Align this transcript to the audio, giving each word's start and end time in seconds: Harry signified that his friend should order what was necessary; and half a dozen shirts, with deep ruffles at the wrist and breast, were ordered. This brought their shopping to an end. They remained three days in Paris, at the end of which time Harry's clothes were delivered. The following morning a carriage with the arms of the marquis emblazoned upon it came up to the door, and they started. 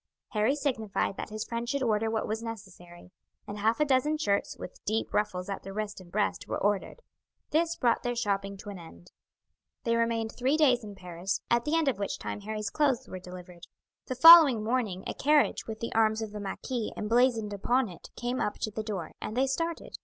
Harry 0.29 0.55
signified 0.55 1.15
that 1.15 1.29
his 1.29 1.45
friend 1.45 1.69
should 1.69 1.83
order 1.83 2.09
what 2.09 2.27
was 2.27 2.41
necessary; 2.41 3.11
and 3.45 3.59
half 3.59 3.79
a 3.79 3.85
dozen 3.85 4.17
shirts, 4.17 4.57
with 4.57 4.83
deep 4.83 5.13
ruffles 5.13 5.47
at 5.47 5.61
the 5.61 5.71
wrist 5.71 6.01
and 6.01 6.11
breast, 6.11 6.47
were 6.47 6.57
ordered. 6.57 7.01
This 7.51 7.75
brought 7.75 8.01
their 8.01 8.15
shopping 8.15 8.57
to 8.57 8.71
an 8.71 8.79
end. 8.79 9.11
They 9.83 9.95
remained 9.95 10.31
three 10.31 10.57
days 10.57 10.83
in 10.83 10.95
Paris, 10.95 11.39
at 11.51 11.65
the 11.65 11.75
end 11.77 11.87
of 11.87 11.99
which 11.99 12.17
time 12.17 12.39
Harry's 12.41 12.71
clothes 12.71 13.07
were 13.07 13.19
delivered. 13.19 13.67
The 14.07 14.15
following 14.15 14.63
morning 14.63 15.03
a 15.05 15.13
carriage 15.13 15.67
with 15.67 15.81
the 15.81 15.93
arms 15.93 16.23
of 16.23 16.31
the 16.31 16.39
marquis 16.39 16.91
emblazoned 16.97 17.53
upon 17.53 17.87
it 17.87 18.09
came 18.15 18.41
up 18.41 18.55
to 18.61 18.71
the 18.71 18.81
door, 18.81 19.11
and 19.21 19.37
they 19.37 19.45
started. 19.45 19.99